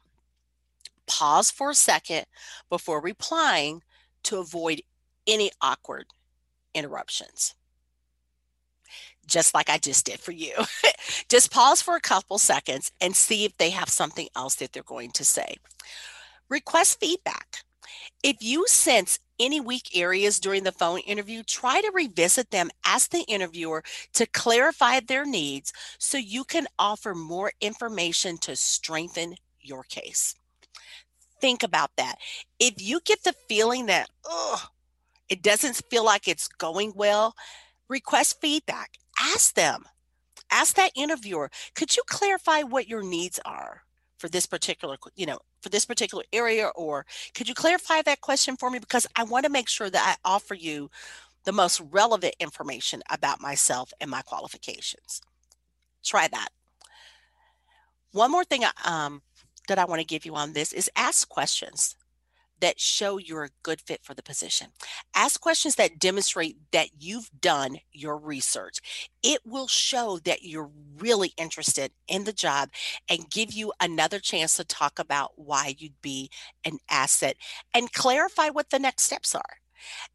Pause 1.07 1.51
for 1.51 1.69
a 1.69 1.75
second 1.75 2.25
before 2.69 2.99
replying 2.99 3.83
to 4.23 4.39
avoid 4.39 4.81
any 5.27 5.51
awkward 5.61 6.07
interruptions. 6.73 7.55
Just 9.27 9.53
like 9.53 9.69
I 9.69 9.77
just 9.77 10.05
did 10.05 10.19
for 10.19 10.31
you. 10.31 10.53
just 11.29 11.51
pause 11.51 11.81
for 11.81 11.95
a 11.95 12.01
couple 12.01 12.37
seconds 12.37 12.91
and 13.01 13.15
see 13.15 13.45
if 13.45 13.57
they 13.57 13.71
have 13.71 13.89
something 13.89 14.27
else 14.35 14.55
that 14.55 14.73
they're 14.73 14.83
going 14.83 15.11
to 15.11 15.25
say. 15.25 15.55
Request 16.49 16.99
feedback. 16.99 17.64
If 18.23 18.37
you 18.39 18.67
sense 18.67 19.19
any 19.39 19.59
weak 19.59 19.95
areas 19.95 20.39
during 20.39 20.63
the 20.63 20.71
phone 20.71 20.99
interview, 20.99 21.43
try 21.43 21.81
to 21.81 21.91
revisit 21.93 22.51
them 22.51 22.69
Ask 22.85 23.11
the 23.11 23.25
interviewer 23.27 23.83
to 24.13 24.25
clarify 24.27 24.99
their 24.99 25.25
needs 25.25 25.73
so 25.97 26.17
you 26.17 26.43
can 26.43 26.67
offer 26.79 27.13
more 27.13 27.51
information 27.59 28.37
to 28.39 28.55
strengthen 28.55 29.35
your 29.59 29.83
case. 29.83 30.35
Think 31.41 31.63
about 31.63 31.91
that. 31.97 32.15
If 32.59 32.75
you 32.77 33.01
get 33.03 33.23
the 33.23 33.33
feeling 33.49 33.87
that, 33.87 34.09
it 35.27 35.41
doesn't 35.41 35.81
feel 35.89 36.05
like 36.05 36.27
it's 36.27 36.47
going 36.47 36.93
well, 36.95 37.35
request 37.89 38.39
feedback. 38.39 38.91
Ask 39.19 39.55
them. 39.55 39.83
Ask 40.51 40.75
that 40.75 40.91
interviewer, 40.95 41.49
could 41.73 41.95
you 41.97 42.03
clarify 42.07 42.61
what 42.61 42.87
your 42.87 43.03
needs 43.03 43.39
are? 43.43 43.81
For 44.17 44.29
this 44.29 44.45
particular, 44.45 44.97
you 45.15 45.25
know, 45.25 45.39
for 45.61 45.69
this 45.69 45.85
particular 45.85 46.23
area? 46.31 46.69
Or 46.75 47.05
could 47.33 47.47
you 47.47 47.55
clarify 47.55 48.01
that 48.03 48.21
question 48.21 48.55
for 48.57 48.69
me? 48.69 48.79
Because 48.79 49.07
I 49.15 49.23
want 49.23 49.45
to 49.45 49.51
make 49.51 49.69
sure 49.69 49.89
that 49.89 50.17
I 50.23 50.29
offer 50.29 50.53
you 50.53 50.89
the 51.45 51.51
most 51.51 51.81
relevant 51.91 52.35
information 52.39 53.01
about 53.11 53.41
myself 53.41 53.93
and 54.01 54.09
my 54.09 54.21
qualifications. 54.23 55.21
Try 56.03 56.27
that. 56.27 56.49
One 58.11 58.31
more 58.31 58.43
thing 58.43 58.63
um, 58.85 59.21
that 59.67 59.79
I 59.79 59.85
want 59.85 59.99
to 59.99 60.05
give 60.05 60.25
you 60.25 60.35
on 60.35 60.53
this 60.53 60.73
is 60.73 60.89
ask 60.95 61.27
questions 61.27 61.95
that 62.61 62.79
show 62.79 63.17
you're 63.17 63.43
a 63.43 63.49
good 63.63 63.81
fit 63.81 64.01
for 64.03 64.13
the 64.13 64.23
position. 64.23 64.67
Ask 65.15 65.39
questions 65.41 65.75
that 65.75 65.99
demonstrate 65.99 66.57
that 66.71 66.89
you've 66.99 67.29
done 67.39 67.77
your 67.91 68.17
research. 68.17 68.79
It 69.23 69.41
will 69.45 69.67
show 69.67 70.19
that 70.25 70.43
you're 70.43 70.71
really 70.97 71.33
interested 71.37 71.91
in 72.07 72.23
the 72.23 72.33
job 72.33 72.69
and 73.09 73.29
give 73.29 73.53
you 73.53 73.73
another 73.79 74.19
chance 74.19 74.57
to 74.57 74.63
talk 74.63 74.99
about 74.99 75.31
why 75.35 75.75
you'd 75.77 76.01
be 76.01 76.29
an 76.63 76.77
asset 76.89 77.37
and 77.73 77.91
clarify 77.93 78.49
what 78.49 78.69
the 78.69 78.79
next 78.79 79.03
steps 79.03 79.35
are. 79.35 79.57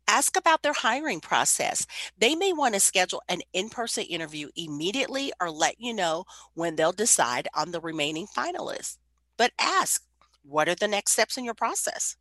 Ask 0.09 0.37
about 0.37 0.63
their 0.63 0.73
hiring 0.73 1.21
process. 1.21 1.87
They 2.19 2.35
may 2.35 2.53
want 2.53 2.75
to 2.75 2.81
schedule 2.81 3.23
an 3.29 3.41
in 3.53 3.69
person 3.69 4.05
interview 4.05 4.49
immediately 4.57 5.33
or 5.41 5.51
let 5.51 5.81
you 5.81 5.95
know 5.95 6.25
when 6.55 6.77
they'll 6.77 6.93
decide 6.93 7.49
on 7.55 7.71
the 7.71 7.81
remaining 7.81 8.27
finalists. 8.27 8.99
But 9.37 9.53
ask, 9.59 10.03
what 10.43 10.69
are 10.69 10.75
the 10.75 10.89
next 10.89 11.13
steps 11.13 11.37
in 11.37 11.45
your 11.45 11.55
process? 11.55 12.17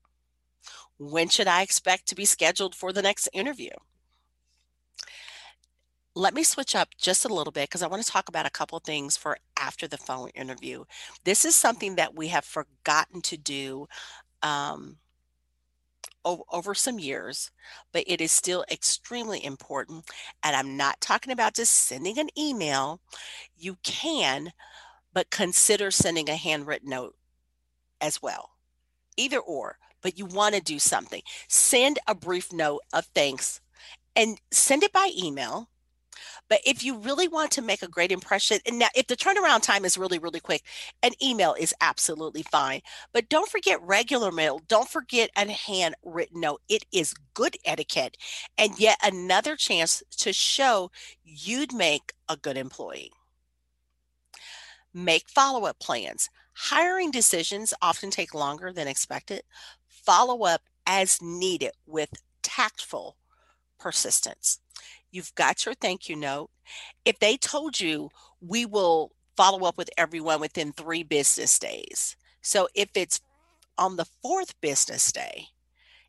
When 0.99 1.29
should 1.29 1.47
I 1.47 1.61
expect 1.61 2.07
to 2.07 2.15
be 2.15 2.25
scheduled 2.25 2.75
for 2.75 2.91
the 2.91 3.01
next 3.01 3.29
interview? 3.33 3.71
Let 6.13 6.33
me 6.33 6.43
switch 6.43 6.75
up 6.75 6.89
just 6.97 7.23
a 7.23 7.33
little 7.33 7.51
bit 7.51 7.69
because 7.69 7.81
I 7.81 7.87
want 7.87 8.03
to 8.03 8.11
talk 8.11 8.27
about 8.27 8.45
a 8.45 8.51
couple 8.51 8.77
things 8.79 9.15
for 9.15 9.37
after 9.57 9.87
the 9.87 9.97
phone 9.97 10.29
interview. 10.35 10.83
This 11.23 11.45
is 11.45 11.55
something 11.55 11.95
that 11.95 12.15
we 12.15 12.27
have 12.27 12.43
forgotten 12.43 13.21
to 13.21 13.37
do 13.37 13.87
um, 14.43 14.97
over 16.25 16.75
some 16.75 16.99
years, 16.99 17.51
but 17.93 18.03
it 18.05 18.19
is 18.19 18.33
still 18.33 18.65
extremely 18.69 19.43
important. 19.43 20.09
And 20.43 20.55
I'm 20.55 20.75
not 20.75 20.99
talking 20.99 21.31
about 21.31 21.55
just 21.55 21.73
sending 21.73 22.19
an 22.19 22.29
email. 22.37 22.99
You 23.55 23.77
can, 23.83 24.51
but 25.13 25.29
consider 25.29 25.91
sending 25.91 26.29
a 26.29 26.35
handwritten 26.35 26.89
note 26.89 27.15
as 28.01 28.21
well. 28.21 28.49
Either 29.15 29.39
or 29.39 29.77
but 30.01 30.17
you 30.17 30.25
want 30.25 30.55
to 30.55 30.61
do 30.61 30.79
something, 30.79 31.21
send 31.47 31.99
a 32.07 32.15
brief 32.15 32.51
note 32.53 32.81
of 32.93 33.05
thanks 33.15 33.61
and 34.15 34.39
send 34.51 34.83
it 34.83 34.93
by 34.93 35.11
email. 35.17 35.69
But 36.49 36.61
if 36.65 36.83
you 36.83 36.97
really 36.97 37.27
want 37.27 37.51
to 37.51 37.61
make 37.61 37.83
a 37.83 37.87
great 37.87 38.11
impression, 38.11 38.59
and 38.65 38.79
now 38.79 38.87
if 38.95 39.07
the 39.07 39.15
turnaround 39.15 39.61
time 39.61 39.85
is 39.85 39.97
really, 39.97 40.17
really 40.17 40.39
quick, 40.39 40.63
an 41.03 41.11
email 41.21 41.55
is 41.57 41.75
absolutely 41.79 42.41
fine. 42.43 42.81
But 43.13 43.29
don't 43.29 43.49
forget 43.49 43.81
regular 43.83 44.31
mail. 44.31 44.59
Don't 44.67 44.89
forget 44.89 45.29
a 45.37 45.49
handwritten 45.49 46.41
note. 46.41 46.61
It 46.67 46.85
is 46.91 47.13
good 47.35 47.55
etiquette 47.65 48.17
and 48.57 48.77
yet 48.79 48.97
another 49.03 49.55
chance 49.55 50.01
to 50.17 50.33
show 50.33 50.91
you'd 51.23 51.73
make 51.73 52.13
a 52.27 52.35
good 52.35 52.57
employee. 52.57 53.11
Make 54.93 55.29
follow 55.29 55.65
up 55.65 55.79
plans. 55.79 56.29
Hiring 56.53 57.11
decisions 57.11 57.73
often 57.81 58.09
take 58.09 58.33
longer 58.33 58.73
than 58.73 58.87
expected. 58.87 59.43
Follow 60.09 60.41
up 60.41 60.61
as 60.87 61.21
needed 61.21 61.73
with 61.85 62.09
tactful 62.41 63.15
persistence. 63.79 64.59
You've 65.11 65.35
got 65.35 65.67
your 65.67 65.75
thank 65.75 66.09
you 66.09 66.15
note. 66.15 66.49
If 67.05 67.19
they 67.19 67.37
told 67.37 67.79
you 67.79 68.09
we 68.41 68.65
will 68.65 69.11
follow 69.37 69.67
up 69.67 69.77
with 69.77 69.91
everyone 69.99 70.39
within 70.41 70.71
three 70.71 71.03
business 71.03 71.59
days. 71.59 72.17
So 72.41 72.67
if 72.73 72.89
it's 72.95 73.21
on 73.77 73.97
the 73.97 74.07
fourth 74.23 74.59
business 74.61 75.11
day, 75.11 75.45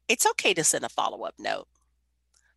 it's 0.08 0.26
okay 0.28 0.54
to 0.54 0.64
send 0.64 0.86
a 0.86 0.88
follow 0.88 1.24
up 1.24 1.34
note. 1.38 1.68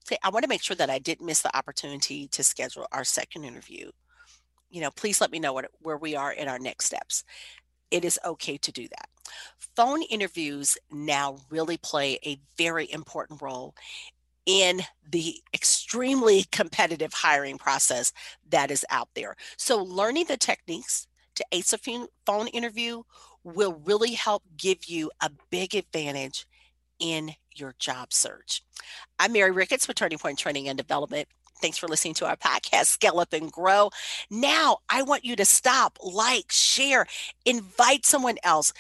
Say, 0.06 0.16
I 0.24 0.30
want 0.30 0.44
to 0.44 0.50
make 0.50 0.64
sure 0.64 0.78
that 0.78 0.90
I 0.90 0.98
didn't 0.98 1.26
miss 1.26 1.42
the 1.42 1.58
opportunity 1.58 2.30
to 2.30 2.42
schedule 2.42 2.88
our 2.94 3.04
second 3.04 3.44
interview. 3.44 3.92
You 4.70 4.80
know, 4.80 4.92
please 4.92 5.20
let 5.20 5.32
me 5.32 5.40
know 5.40 5.52
what, 5.52 5.70
where 5.80 5.98
we 5.98 6.16
are 6.16 6.32
in 6.32 6.48
our 6.48 6.58
next 6.58 6.86
steps. 6.86 7.26
It 7.94 8.04
is 8.04 8.20
okay 8.26 8.58
to 8.58 8.72
do 8.72 8.88
that. 8.88 9.08
Phone 9.76 10.02
interviews 10.02 10.80
now 10.92 11.38
really 11.52 11.78
play 11.78 12.18
a 12.26 12.40
very 12.58 12.92
important 12.92 13.40
role 13.40 13.76
in 14.48 14.82
the 15.10 15.36
extremely 15.54 16.44
competitive 16.52 17.14
hiring 17.14 17.60
process 17.60 18.12
that 18.50 18.72
is 18.72 18.84
out 18.90 19.10
there. 19.14 19.36
So, 19.58 19.82
learning 19.82 20.26
the 20.28 20.38
techniques 20.38 21.08
to 21.36 21.46
ace 21.52 21.72
a 21.72 21.78
phone 22.26 22.48
interview 22.48 23.04
will 23.44 23.80
really 23.86 24.14
help 24.14 24.42
give 24.58 24.86
you 24.86 25.12
a 25.22 25.30
big 25.52 25.76
advantage 25.76 26.48
in 27.00 27.32
your 27.54 27.76
job 27.78 28.12
search. 28.12 28.64
I'm 29.20 29.34
Mary 29.34 29.52
Ricketts 29.52 29.88
with 29.88 29.98
Turning 29.98 30.18
Point 30.18 30.40
Training 30.40 30.68
and 30.68 30.78
Development. 30.78 31.28
Thanks 31.62 31.78
for 31.78 31.88
listening 31.88 32.14
to 32.16 32.28
our 32.28 32.36
podcast, 32.36 32.88
Scale 32.88 33.20
Up 33.20 33.32
and 33.32 33.52
Grow. 33.52 33.90
Now, 34.30 34.80
I 34.90 35.02
want 35.04 35.24
you 35.24 35.36
to 35.38 35.46
stop, 35.46 35.98
like, 36.04 36.52
share, 36.52 37.06
invite 37.46 38.06
someone 38.06 38.38
else 38.44 38.74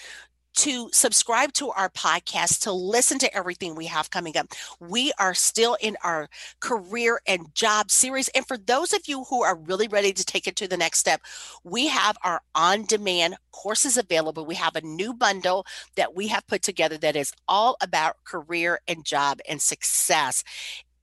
to 0.56 0.90
subscribe 0.92 1.52
to 1.54 1.72
our 1.72 1.90
podcast 1.90 2.62
to 2.62 2.72
listen 2.72 3.18
to 3.20 3.36
everything 3.36 3.74
we 3.76 3.88
have 3.88 4.12
coming 4.12 4.38
up. 4.38 4.48
We 4.80 5.12
are 5.20 5.34
still 5.34 5.78
in 5.82 5.98
our 6.04 6.30
career 6.60 7.20
and 7.26 7.54
job 7.56 7.90
series. 7.90 8.28
And 8.30 8.46
for 8.46 8.58
those 8.58 8.94
of 8.94 9.08
you 9.08 9.24
who 9.26 9.44
are 9.44 9.56
really 9.56 9.88
ready 9.88 10.14
to 10.14 10.26
take 10.26 10.48
it 10.48 10.56
to 10.58 10.68
the 10.68 10.78
next 10.78 11.00
step, 11.00 11.22
we 11.64 11.88
have 11.88 12.18
our 12.24 12.42
on 12.54 12.86
demand 12.86 13.36
courses 13.52 13.98
available. 13.98 14.46
We 14.46 14.56
have 14.56 14.76
a 14.76 14.82
new 14.82 15.14
bundle 15.14 15.66
that 15.96 16.16
we 16.16 16.28
have 16.28 16.46
put 16.48 16.62
together 16.62 16.98
that 17.00 17.16
is 17.16 17.34
all 17.48 17.76
about 17.82 18.18
career 18.24 18.80
and 18.88 19.04
job 19.04 19.40
and 19.50 19.62
success. 19.62 20.44